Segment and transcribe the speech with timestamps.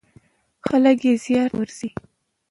[0.67, 1.89] خلک یې زیارت ته ورځي.